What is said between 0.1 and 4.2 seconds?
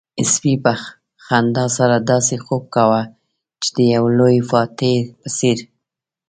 سپي په خندا سره داسې خوب کاوه چې د يو